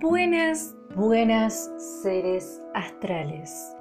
[0.00, 1.70] Buenas, buenas
[2.02, 3.76] seres astrales.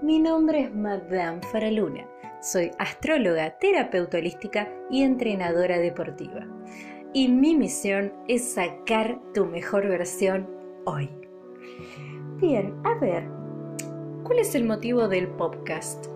[0.00, 2.08] Mi nombre es Madame Faraluna.
[2.40, 6.46] Soy astróloga, terapeuta holística y entrenadora deportiva.
[7.12, 10.48] Y mi misión es sacar tu mejor versión
[10.86, 11.10] hoy.
[12.36, 13.28] Bien, a ver,
[14.22, 16.06] ¿cuál es el motivo del podcast?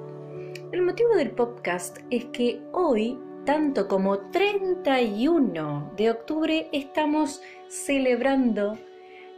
[0.73, 8.78] El motivo del podcast es que hoy tanto como 31 de octubre estamos celebrando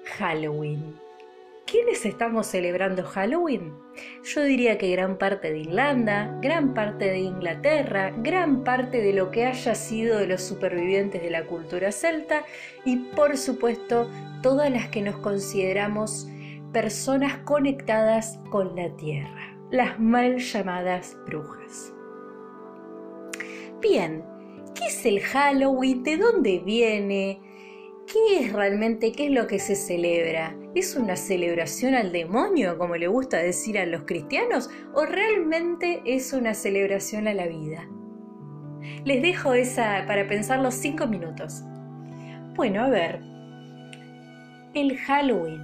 [0.05, 0.99] Halloween.
[1.67, 3.73] ¿Quiénes estamos celebrando Halloween?
[4.23, 9.31] Yo diría que gran parte de Irlanda, gran parte de Inglaterra, gran parte de lo
[9.31, 12.45] que haya sido de los supervivientes de la cultura celta
[12.85, 14.11] y por supuesto
[14.43, 16.29] todas las que nos consideramos
[16.73, 21.93] personas conectadas con la tierra, las mal llamadas brujas.
[23.81, 24.23] Bien,
[24.75, 26.03] ¿qué es el Halloween?
[26.03, 27.54] ¿De dónde viene?
[28.07, 29.13] ¿Qué es realmente?
[29.13, 30.55] ¿Qué es lo que se celebra?
[30.75, 34.69] ¿Es una celebración al demonio, como le gusta decir a los cristianos?
[34.95, 37.89] ¿O realmente es una celebración a la vida?
[39.05, 41.63] Les dejo esa para pensar los cinco minutos.
[42.55, 43.21] Bueno, a ver.
[44.75, 45.61] El Halloween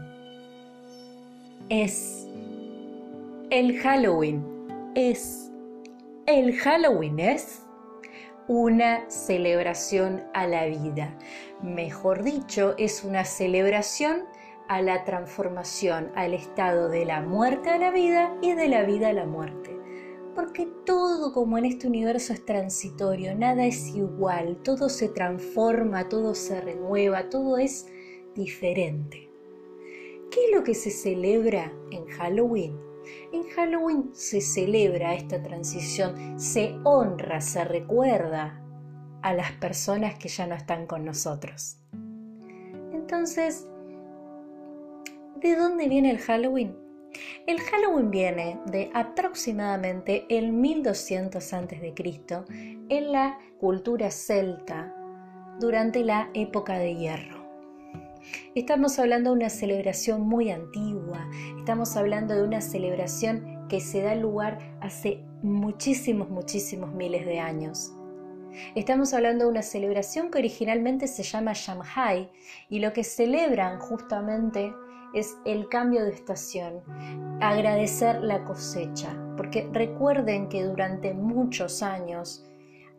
[1.69, 2.27] es.
[3.51, 4.45] El Halloween
[4.95, 5.51] es.
[6.27, 7.63] El Halloween es
[8.49, 11.17] una celebración a la vida.
[11.63, 14.25] Mejor dicho, es una celebración
[14.67, 19.09] a la transformación, al estado de la muerte a la vida y de la vida
[19.09, 19.77] a la muerte.
[20.35, 26.35] Porque todo como en este universo es transitorio, nada es igual, todo se transforma, todo
[26.35, 27.89] se renueva, todo es
[28.35, 29.29] diferente.
[30.31, 32.79] ¿Qué es lo que se celebra en Halloween?
[33.33, 38.65] En Halloween se celebra esta transición, se honra, se recuerda
[39.23, 41.77] a las personas que ya no están con nosotros.
[42.93, 43.67] Entonces,
[45.37, 46.77] ¿de dónde viene el Halloween?
[47.47, 51.95] El Halloween viene de aproximadamente el 1200 a.C.
[52.89, 54.95] en la cultura celta
[55.59, 57.41] durante la época de hierro.
[58.55, 61.29] Estamos hablando de una celebración muy antigua,
[61.59, 67.93] estamos hablando de una celebración que se da lugar hace muchísimos, muchísimos miles de años.
[68.75, 72.31] Estamos hablando de una celebración que originalmente se llama Shanghai
[72.69, 74.73] y lo que celebran justamente
[75.15, 76.83] es el cambio de estación,
[77.41, 82.47] agradecer la cosecha, porque recuerden que durante muchos años,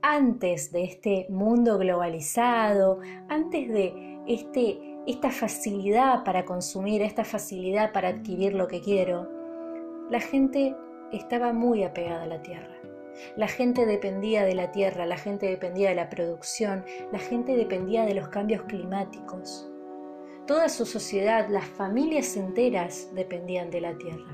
[0.01, 8.09] antes de este mundo globalizado, antes de este esta facilidad para consumir, esta facilidad para
[8.09, 9.27] adquirir lo que quiero,
[10.11, 10.75] la gente
[11.11, 12.70] estaba muy apegada a la tierra.
[13.35, 18.05] La gente dependía de la tierra, la gente dependía de la producción, la gente dependía
[18.05, 19.69] de los cambios climáticos.
[20.47, 24.31] Toda su sociedad, las familias enteras dependían de la tierra.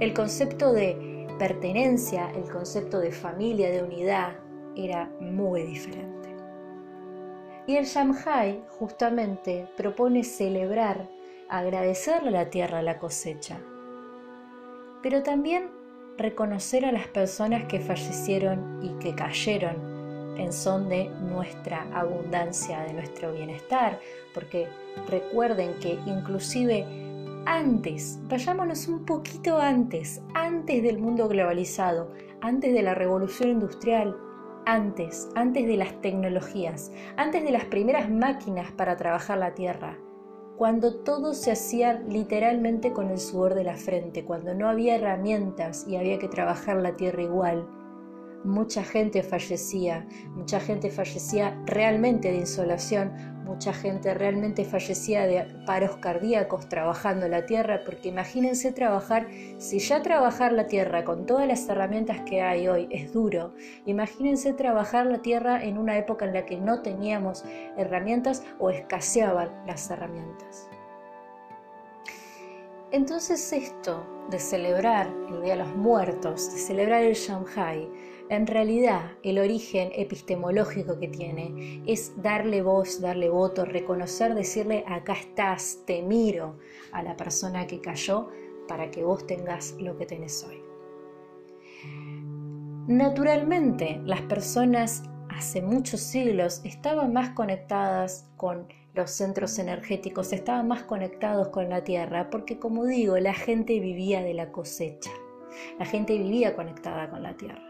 [0.00, 4.36] El concepto de pertenencia, el concepto de familia, de unidad,
[4.76, 6.34] era muy diferente.
[7.66, 11.08] Y el Shanghai justamente propone celebrar,
[11.48, 13.58] agradecerle a la tierra la cosecha,
[15.02, 15.70] pero también
[16.18, 22.92] reconocer a las personas que fallecieron y que cayeron en son de nuestra abundancia, de
[22.92, 23.98] nuestro bienestar,
[24.34, 24.68] porque
[25.08, 26.84] recuerden que inclusive
[27.46, 34.16] antes, vayámonos un poquito antes, antes del mundo globalizado, antes de la revolución industrial,
[34.66, 39.96] antes, antes de las tecnologías, antes de las primeras máquinas para trabajar la tierra,
[40.58, 45.86] cuando todo se hacía literalmente con el sudor de la frente, cuando no había herramientas
[45.88, 47.68] y había que trabajar la tierra igual,
[48.42, 53.12] mucha gente fallecía, mucha gente fallecía realmente de insolación,
[53.48, 59.26] mucha gente realmente fallecía de paros cardíacos trabajando la tierra, porque imagínense trabajar,
[59.56, 63.54] si ya trabajar la tierra con todas las herramientas que hay hoy es duro,
[63.86, 67.44] imagínense trabajar la tierra en una época en la que no teníamos
[67.78, 70.68] herramientas o escaseaban las herramientas.
[72.90, 77.88] Entonces esto de celebrar el Día de los Muertos, de celebrar el Shanghai,
[78.30, 85.14] en realidad, el origen epistemológico que tiene es darle voz, darle voto, reconocer, decirle, acá
[85.14, 86.58] estás, te miro
[86.92, 88.28] a la persona que cayó
[88.66, 90.62] para que vos tengas lo que tenés hoy.
[92.86, 100.82] Naturalmente, las personas hace muchos siglos estaban más conectadas con los centros energéticos, estaban más
[100.82, 105.10] conectados con la tierra, porque como digo, la gente vivía de la cosecha,
[105.78, 107.67] la gente vivía conectada con la tierra.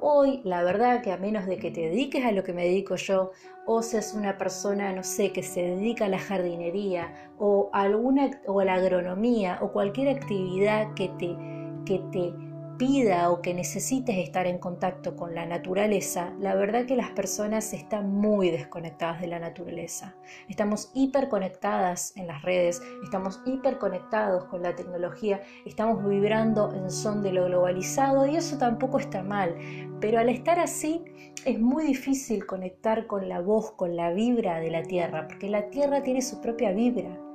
[0.00, 2.94] Hoy, la verdad que a menos de que te dediques a lo que me dedico
[2.96, 3.32] yo,
[3.66, 8.60] o seas una persona, no sé, que se dedica a la jardinería o alguna o
[8.60, 11.36] a la agronomía o cualquier actividad que te
[11.84, 12.32] que te
[12.78, 17.72] pida o que necesites estar en contacto con la naturaleza, la verdad que las personas
[17.72, 20.14] están muy desconectadas de la naturaleza.
[20.48, 27.32] Estamos hiperconectadas en las redes, estamos hiperconectados con la tecnología, estamos vibrando en son de
[27.32, 29.56] lo globalizado y eso tampoco está mal,
[30.00, 31.04] pero al estar así
[31.44, 35.68] es muy difícil conectar con la voz, con la vibra de la Tierra, porque la
[35.70, 37.27] Tierra tiene su propia vibra.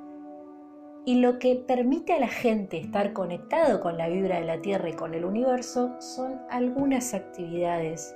[1.05, 4.89] Y lo que permite a la gente estar conectado con la vibra de la Tierra
[4.89, 8.15] y con el universo son algunas actividades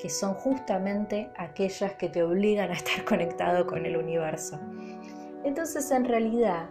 [0.00, 4.58] que son justamente aquellas que te obligan a estar conectado con el universo.
[5.44, 6.68] Entonces, en realidad,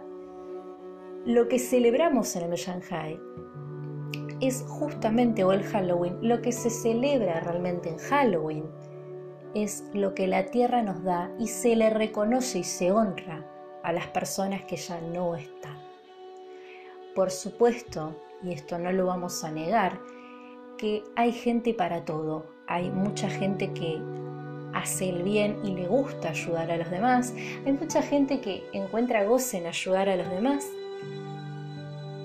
[1.24, 3.18] lo que celebramos en el Shanghai
[4.42, 8.64] es justamente, o el Halloween, lo que se celebra realmente en Halloween
[9.54, 13.55] es lo que la Tierra nos da y se le reconoce y se honra
[13.86, 15.78] a las personas que ya no están.
[17.14, 20.00] Por supuesto, y esto no lo vamos a negar,
[20.76, 22.46] que hay gente para todo.
[22.66, 24.02] Hay mucha gente que
[24.74, 27.32] hace el bien y le gusta ayudar a los demás.
[27.64, 30.68] Hay mucha gente que encuentra goce en ayudar a los demás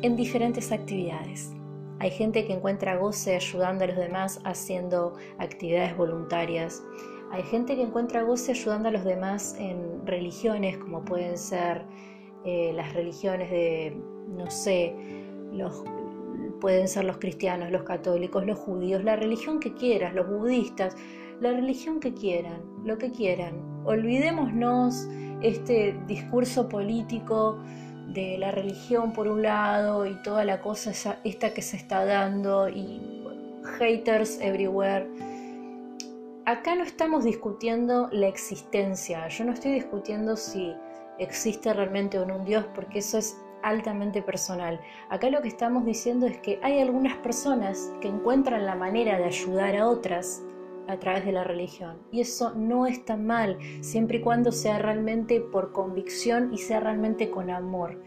[0.01, 1.51] en diferentes actividades.
[1.99, 6.81] Hay gente que encuentra goce ayudando a los demás haciendo actividades voluntarias.
[7.31, 11.85] Hay gente que encuentra goce ayudando a los demás en religiones, como pueden ser
[12.43, 13.97] eh, las religiones de,
[14.27, 14.93] no sé,
[16.59, 20.95] pueden ser los cristianos, los católicos, los judíos, la religión que quieras, los budistas,
[21.39, 23.81] la religión que quieran, lo que quieran.
[23.85, 25.07] Olvidémonos
[25.41, 27.57] este discurso político
[28.09, 30.91] de la religión por un lado y toda la cosa
[31.23, 32.99] esta que se está dando y
[33.79, 35.07] haters everywhere
[36.45, 40.73] acá no estamos discutiendo la existencia, yo no estoy discutiendo si
[41.19, 44.79] existe realmente o no un Dios, porque eso es altamente personal.
[45.09, 49.25] Acá lo que estamos diciendo es que hay algunas personas que encuentran la manera de
[49.25, 50.41] ayudar a otras
[50.87, 51.97] a través de la religión.
[52.11, 57.29] Y eso no está mal, siempre y cuando sea realmente por convicción y sea realmente
[57.29, 58.01] con amor.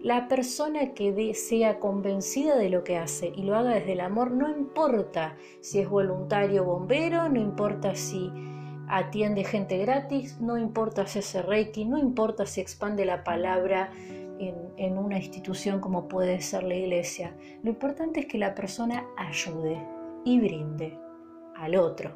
[0.00, 4.30] La persona que sea convencida de lo que hace y lo haga desde el amor,
[4.30, 8.30] no importa si es voluntario bombero, no importa si
[8.88, 13.90] atiende gente gratis, no importa si hace reiki, no importa si expande la palabra
[14.38, 17.34] en, en, una institución como puede ser la iglesia.
[17.62, 19.82] Lo importante es que la persona ayude
[20.24, 20.98] y brinde
[21.56, 22.14] al otro.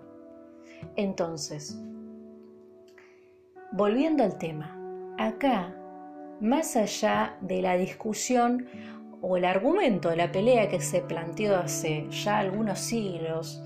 [0.96, 1.80] Entonces,
[3.72, 4.76] volviendo al tema,
[5.18, 5.74] acá
[6.40, 8.66] más allá de la discusión
[9.22, 13.62] o el argumento, la pelea que se planteó hace ya algunos siglos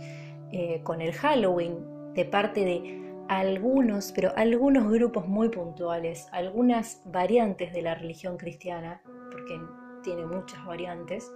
[0.51, 7.73] eh, con el Halloween de parte de algunos, pero algunos grupos muy puntuales, algunas variantes
[7.73, 9.01] de la religión cristiana,
[9.31, 9.59] porque
[10.03, 11.33] tiene muchas variantes,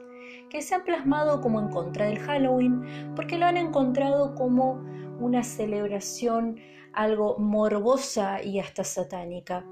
[0.50, 4.84] que se han plasmado como en contra del Halloween, porque lo han encontrado como
[5.18, 6.56] una celebración
[6.92, 9.64] algo morbosa y hasta satánica.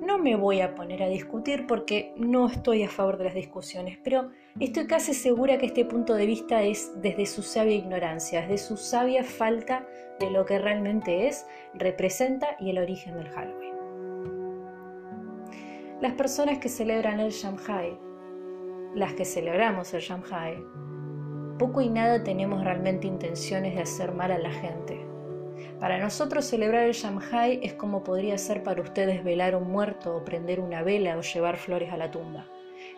[0.00, 3.98] No me voy a poner a discutir porque no estoy a favor de las discusiones,
[4.04, 8.58] pero estoy casi segura que este punto de vista es desde su sabia ignorancia, desde
[8.58, 9.86] su sabia falta
[10.20, 13.74] de lo que realmente es, representa y el origen del Halloween.
[16.02, 17.98] Las personas que celebran el Shanghai,
[18.94, 20.62] las que celebramos el Shanghai,
[21.58, 25.05] poco y nada tenemos realmente intenciones de hacer mal a la gente
[25.80, 30.24] para nosotros celebrar el Shanghai es como podría ser para ustedes velar un muerto o
[30.24, 32.46] prender una vela o llevar flores a la tumba.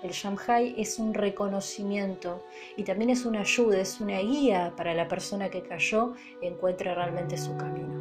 [0.02, 2.44] El Shanghai es un reconocimiento
[2.76, 7.36] y también es una ayuda, es una guía para la persona que cayó encuentre realmente
[7.36, 7.98] su camino.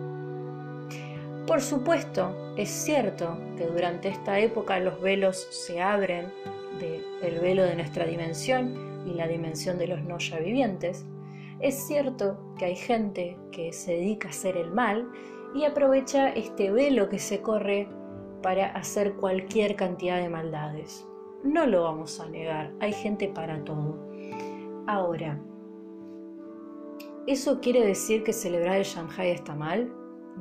[1.48, 6.32] Por supuesto, es cierto que durante esta época los velos se abren
[6.80, 11.06] del velo de nuestra dimensión y la dimensión de los no ya vivientes,
[11.60, 15.10] es cierto que hay gente que se dedica a hacer el mal
[15.56, 17.90] y aprovecha este velo que se corre
[18.44, 21.08] para hacer cualquier cantidad de maldades.
[21.44, 23.98] No lo vamos a negar, hay gente para todo.
[24.86, 25.40] Ahora,
[27.26, 29.92] ¿eso quiere decir que celebrar el Shanghai está mal?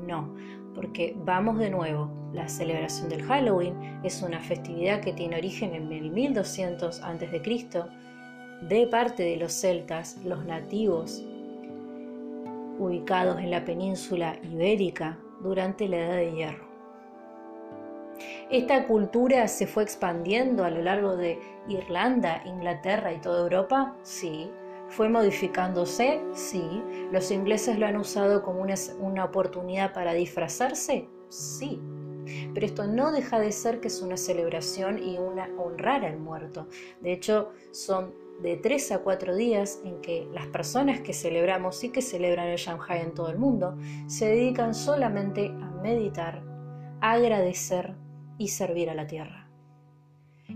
[0.06, 0.34] No,
[0.74, 5.90] porque vamos de nuevo, la celebración del Halloween es una festividad que tiene origen en
[5.90, 8.05] el 1200 a.C
[8.62, 11.24] de parte de los celtas, los nativos,
[12.78, 16.66] ubicados en la península ibérica durante la Edad de Hierro.
[18.50, 24.50] Esta cultura se fue expandiendo a lo largo de Irlanda, Inglaterra y toda Europa, sí,
[24.88, 26.20] ¿Fue modificándose?
[26.32, 26.82] Sí.
[27.10, 31.08] ¿Los ingleses lo han usado como una, una oportunidad para disfrazarse?
[31.28, 31.80] Sí.
[32.54, 36.68] Pero esto no deja de ser que es una celebración y una honrar al muerto.
[37.00, 41.90] De hecho, son de tres a cuatro días en que las personas que celebramos y
[41.90, 43.76] que celebran el Shanghai en todo el mundo
[44.06, 46.42] se dedican solamente a meditar,
[47.00, 47.94] a agradecer
[48.38, 49.48] y servir a la tierra.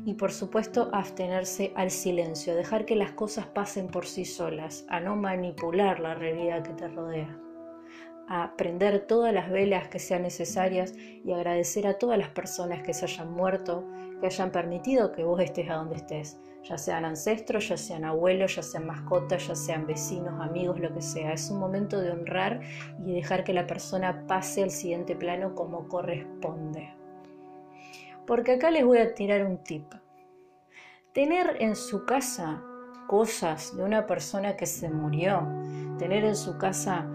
[0.04, 5.00] Y por supuesto, abstenerse al silencio, dejar que las cosas pasen por sí solas, a
[5.00, 7.40] no manipular la realidad que te rodea
[8.30, 12.94] a prender todas las velas que sean necesarias y agradecer a todas las personas que
[12.94, 13.84] se hayan muerto,
[14.20, 18.56] que hayan permitido que vos estés a donde estés, ya sean ancestros, ya sean abuelos,
[18.56, 21.32] ya sean mascotas, ya sean vecinos, amigos, lo que sea.
[21.32, 22.60] Es un momento de honrar
[23.04, 26.94] y dejar que la persona pase al siguiente plano como corresponde.
[28.26, 29.92] Porque acá les voy a tirar un tip.
[31.12, 32.62] Tener en su casa
[33.08, 35.42] cosas de una persona que se murió,
[35.98, 37.08] tener en su casa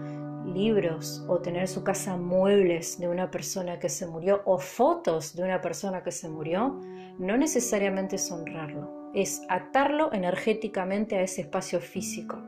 [0.44, 5.34] libros o tener en su casa muebles de una persona que se murió o fotos
[5.34, 6.80] de una persona que se murió,
[7.18, 12.38] no necesariamente es honrarlo, es atarlo energéticamente a ese espacio físico.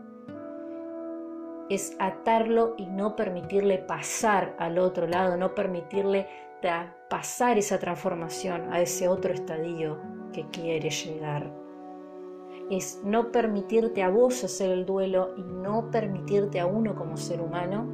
[1.68, 6.26] Es atarlo y no permitirle pasar al otro lado, no permitirle
[7.08, 9.98] pasar esa transformación a ese otro estadio
[10.32, 11.52] que quiere llegar.
[12.70, 17.40] Es no permitirte a vos hacer el duelo y no permitirte a uno como ser
[17.40, 17.86] humano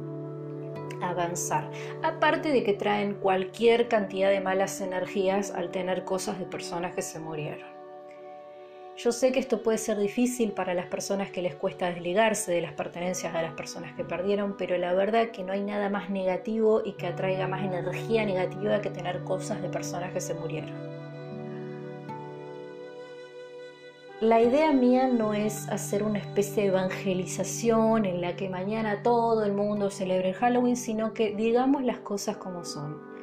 [1.01, 1.69] avanzar.
[2.03, 7.01] Aparte de que traen cualquier cantidad de malas energías al tener cosas de personas que
[7.01, 7.74] se murieron.
[8.97, 12.61] Yo sé que esto puede ser difícil para las personas que les cuesta desligarse de
[12.61, 16.09] las pertenencias de las personas que perdieron, pero la verdad que no hay nada más
[16.09, 20.71] negativo y que atraiga más energía negativa que tener cosas de personas que se murieron.
[24.21, 29.43] La idea mía no es hacer una especie de evangelización en la que mañana todo
[29.43, 33.14] el mundo celebre el Halloween, sino que digamos las cosas como son.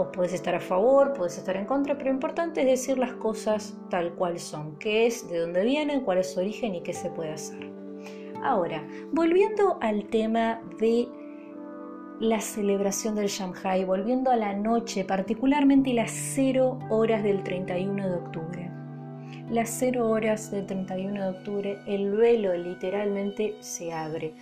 [0.00, 3.12] Vos podés estar a favor, podés estar en contra, pero lo importante es decir las
[3.12, 6.94] cosas tal cual son, qué es, de dónde vienen, cuál es su origen y qué
[6.94, 7.70] se puede hacer.
[8.42, 11.06] Ahora, volviendo al tema de
[12.18, 18.14] la celebración del Shanghai, volviendo a la noche, particularmente las 0 horas del 31 de
[18.14, 18.70] octubre
[19.50, 24.32] las 0 horas del 31 de octubre, el velo literalmente se abre.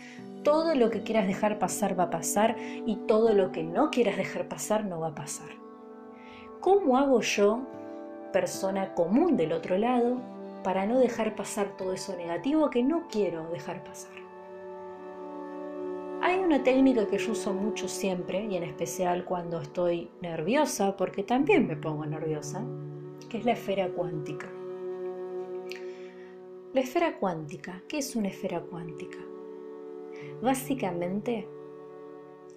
[0.44, 4.16] Todo lo que quieras dejar pasar va a pasar y todo lo que no quieras
[4.16, 5.48] dejar pasar no va a pasar.
[6.60, 7.60] ¿Cómo hago yo,
[8.32, 10.20] persona común del otro lado,
[10.62, 14.12] para no dejar pasar todo eso negativo que no quiero dejar pasar?
[16.20, 21.22] Hay una técnica que yo uso mucho siempre, y en especial cuando estoy nerviosa, porque
[21.22, 22.64] también me pongo nerviosa,
[23.28, 24.48] que es la esfera cuántica.
[26.74, 29.18] La esfera cuántica, ¿qué es una esfera cuántica?
[30.40, 31.48] Básicamente,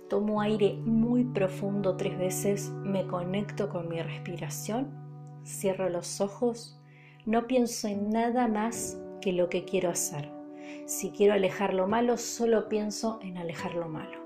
[0.09, 4.91] tomo aire muy profundo tres veces, me conecto con mi respiración,
[5.45, 6.79] cierro los ojos,
[7.25, 10.29] no pienso en nada más que lo que quiero hacer.
[10.85, 14.19] Si quiero alejar lo malo, solo pienso en alejar lo malo.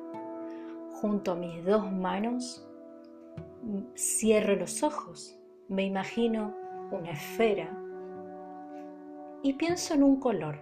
[0.94, 2.68] Junto mis dos manos,
[3.96, 6.56] cierro los ojos, me imagino
[6.92, 7.78] una esfera
[9.42, 10.60] y pienso en un color,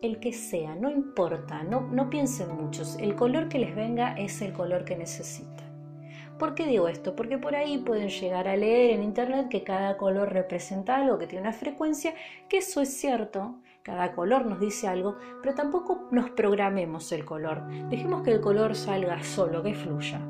[0.00, 4.52] el que sea, no importa, no, piensen muchos, el color que les venga es el
[4.52, 5.68] color que necesitan.
[6.38, 7.16] ¿Por qué digo esto?
[7.16, 11.26] Porque por ahí pueden llegar a leer en internet que cada color representa algo, que
[11.26, 12.14] tiene una frecuencia,
[12.48, 17.66] que eso es cierto, cada color nos dice algo, pero tampoco nos programemos el color.
[17.88, 20.20] Dejemos que el color salga solo, que fluya.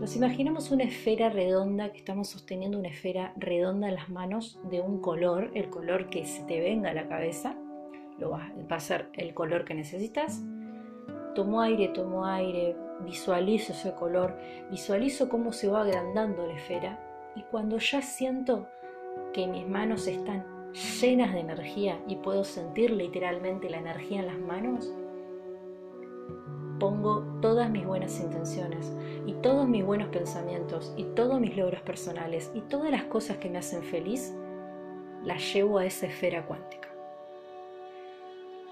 [0.00, 4.80] Nos imaginamos una esfera redonda, que estamos sosteniendo una esfera redonda en las manos de
[4.80, 7.56] un color, el color que se te venga a la cabeza,
[8.18, 10.42] lo va, a ser el color que necesitas.
[11.34, 14.36] Tomo aire, tomo aire, visualizo ese color,
[14.70, 16.98] visualizo cómo se va agrandando la esfera
[17.36, 18.66] y cuando ya siento
[19.32, 20.44] que mis manos están
[21.00, 24.92] llenas de energía y puedo sentir literalmente la energía en las manos,
[26.78, 28.92] pongo todas mis buenas intenciones
[29.26, 33.50] y todos mis buenos pensamientos y todos mis logros personales y todas las cosas que
[33.50, 34.34] me hacen feliz,
[35.24, 36.87] las llevo a esa esfera cuántica.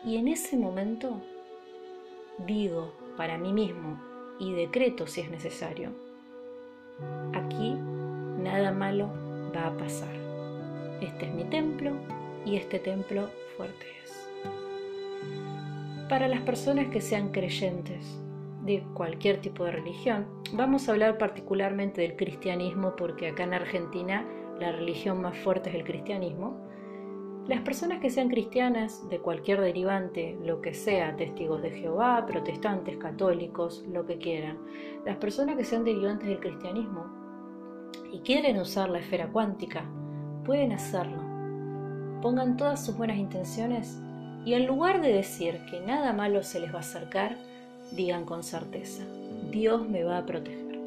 [0.05, 1.21] Y en ese momento
[2.47, 4.01] digo para mí mismo
[4.39, 5.91] y decreto si es necesario,
[7.33, 7.75] aquí
[8.39, 9.11] nada malo
[9.55, 10.15] va a pasar.
[11.01, 11.93] Este es mi templo
[12.45, 14.07] y este templo fuerte es
[16.09, 18.21] para las personas que sean creyentes
[18.65, 20.27] de cualquier tipo de religión.
[20.53, 24.25] Vamos a hablar particularmente del cristianismo porque acá en Argentina
[24.61, 26.66] la religión más fuerte es el cristianismo.
[27.49, 32.97] Las personas que sean cristianas, de cualquier derivante, lo que sea, testigos de Jehová, protestantes,
[32.97, 34.59] católicos, lo que quieran,
[35.05, 37.07] las personas que sean derivantes del cristianismo
[38.13, 39.85] y quieren usar la esfera cuántica,
[40.45, 41.23] pueden hacerlo.
[42.21, 43.97] Pongan todas sus buenas intenciones
[44.45, 47.37] y en lugar de decir que nada malo se les va a acercar,
[47.93, 49.05] digan con certeza,
[49.53, 50.81] Dios me va a proteger.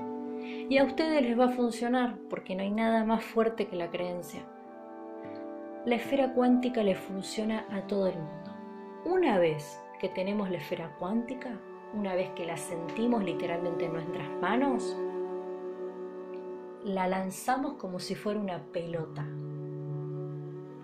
[0.70, 3.90] Y a ustedes les va a funcionar porque no hay nada más fuerte que la
[3.90, 4.42] creencia
[5.86, 8.52] la esfera cuántica le funciona a todo el mundo.
[9.06, 11.58] Una vez que tenemos la esfera cuántica,
[11.94, 14.98] una vez que la sentimos literalmente en nuestras manos,
[16.84, 19.26] la lanzamos como si fuera una pelota.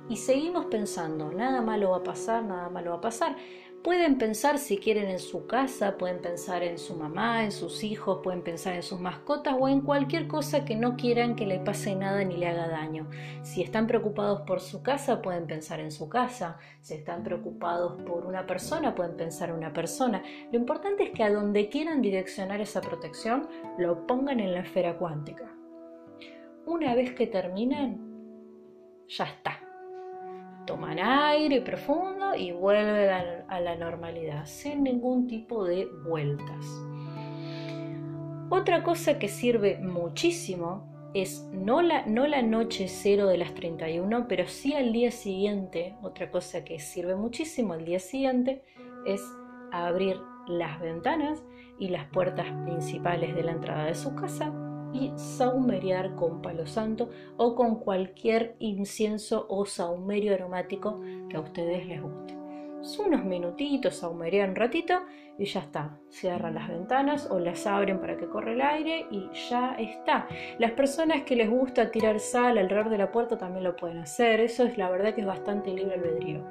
[0.08, 3.36] Y seguimos pensando, nada malo va a pasar, nada malo va a pasar.
[3.86, 8.22] Pueden pensar si quieren en su casa, pueden pensar en su mamá, en sus hijos,
[8.24, 11.96] pueden pensar en sus mascotas o en cualquier cosa que no quieran que le pase
[11.96, 13.08] nada ni le haga daño.
[13.44, 16.58] Si están preocupados por su casa, pueden pensar en su casa.
[16.82, 20.24] Si están preocupados por una persona, pueden pensar en una persona.
[20.51, 24.98] Lo importante es que a donde quieran direccionar esa protección, lo pongan en la esfera
[24.98, 25.56] cuántica.
[26.65, 28.01] Una vez que terminen,
[29.08, 29.64] ya está
[30.65, 36.65] toman aire profundo y vuelven a la normalidad, sin ningún tipo de vueltas.
[38.50, 44.27] Otra cosa que sirve muchísimo es no la, no la noche cero de las 31,
[44.27, 48.63] pero sí al día siguiente, otra cosa que sirve muchísimo al día siguiente
[49.05, 49.22] es
[49.72, 50.17] abrir
[50.48, 51.43] las ventanas
[51.79, 54.53] y las puertas principales de la entrada de su casa
[54.96, 61.86] y saumerear con palo santo o con cualquier incienso o saumerio aromático que a ustedes
[61.86, 62.34] les guste.
[62.82, 65.02] Son unos minutitos, saumerean un ratito
[65.38, 65.98] y ya está.
[66.10, 70.28] Cierran las ventanas o las abren para que corra el aire y ya está.
[70.60, 74.40] Las personas que les gusta tirar sal alrededor de la puerta también lo pueden hacer.
[74.40, 76.46] Eso es la verdad que es bastante libre albedrío.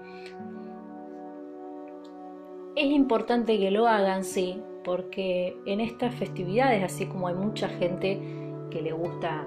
[2.74, 8.20] Es importante que lo hagan, sí, porque en estas festividades, así como hay mucha gente
[8.70, 9.46] que le gusta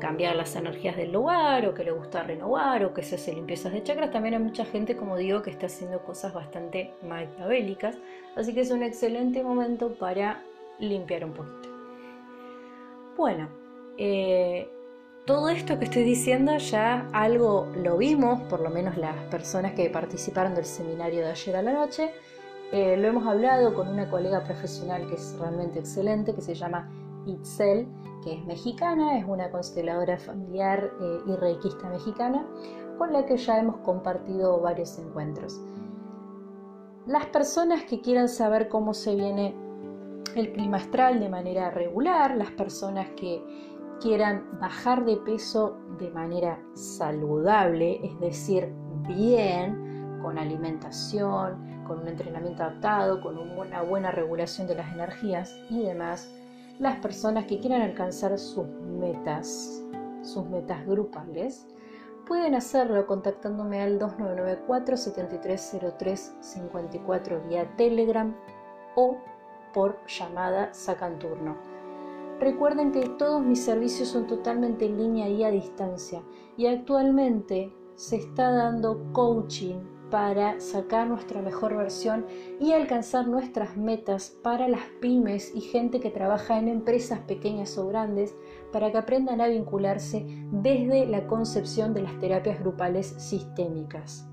[0.00, 3.72] cambiar las energías del lugar o que le gusta renovar o que se hace limpiezas
[3.72, 7.96] de chakras, también hay mucha gente, como digo, que está haciendo cosas bastante maquiavélicas,
[8.36, 10.42] así que es un excelente momento para
[10.78, 11.68] limpiar un poquito.
[13.16, 13.48] Bueno,
[13.96, 14.68] eh,
[15.24, 19.88] todo esto que estoy diciendo ya algo lo vimos, por lo menos las personas que
[19.88, 22.10] participaron del seminario de ayer a la noche,
[22.74, 26.90] eh, lo hemos hablado con una colega profesional que es realmente excelente, que se llama
[27.24, 27.86] Itzel,
[28.24, 32.44] que es mexicana, es una consteladora familiar eh, y reikista mexicana,
[32.98, 35.60] con la que ya hemos compartido varios encuentros.
[37.06, 39.54] Las personas que quieran saber cómo se viene
[40.34, 43.40] el clima astral de manera regular, las personas que
[44.00, 48.74] quieran bajar de peso de manera saludable, es decir,
[49.06, 55.82] bien, con alimentación, con un entrenamiento adaptado, con una buena regulación de las energías y
[55.82, 56.30] demás,
[56.78, 59.82] las personas que quieran alcanzar sus metas,
[60.22, 61.66] sus metas grupales,
[62.26, 68.34] pueden hacerlo contactándome al 2994 730354 vía Telegram
[68.96, 69.18] o
[69.72, 71.56] por llamada Sacanturno.
[72.40, 76.22] Recuerden que todos mis servicios son totalmente en línea y a distancia
[76.56, 82.26] y actualmente se está dando coaching para sacar nuestra mejor versión
[82.60, 87.88] y alcanzar nuestras metas para las pymes y gente que trabaja en empresas pequeñas o
[87.88, 88.34] grandes
[88.72, 94.28] para que aprendan a vincularse desde la concepción de las terapias grupales sistémicas.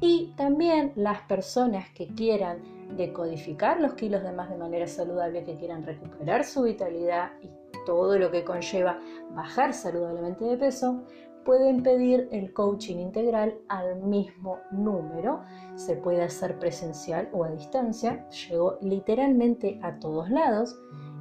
[0.00, 2.58] Y también las personas que quieran
[2.96, 7.48] decodificar los kilos de más de manera saludable, que quieran recuperar su vitalidad y
[7.86, 8.98] todo lo que conlleva
[9.30, 11.04] bajar saludablemente de peso,
[11.46, 15.42] pueden pedir el coaching integral al mismo número.
[15.76, 18.28] Se puede hacer presencial o a distancia.
[18.30, 20.76] Llegó literalmente a todos lados.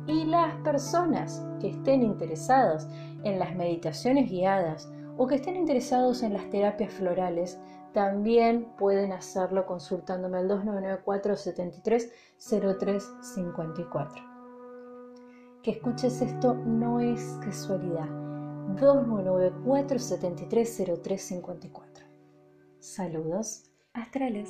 [0.08, 2.90] Y las personas que estén interesadas
[3.24, 7.60] en las meditaciones guiadas o que estén interesados en las terapias florales,
[7.94, 14.24] también pueden hacerlo consultándome al 2994 73 0354.
[15.64, 18.25] Que escuches esto no es casualidad
[18.74, 22.04] 294 730354.
[22.80, 24.50] Saludos astrales.